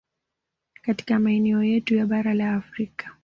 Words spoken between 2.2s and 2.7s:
la